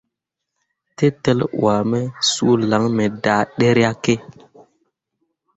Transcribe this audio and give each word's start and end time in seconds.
Tetel 0.97 1.39
wuah 1.61 1.81
me 1.89 1.99
suu 2.31 2.55
lan 2.69 2.83
me 2.95 3.05
daa 3.23 3.41
ɗeryakke. 3.57 4.13